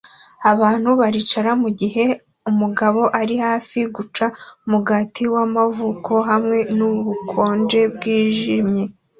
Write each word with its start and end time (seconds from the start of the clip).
Abantu 0.51 0.89
baricara 0.99 1.51
mugihe 1.63 2.03
umugabo 2.49 3.01
ari 3.21 3.35
hafi 3.45 3.79
guca 3.95 4.25
umugati 4.65 5.23
wamavuko 5.33 6.13
hamwe 6.29 6.57
nubukonje 6.77 7.81
bwijimye 7.95 8.83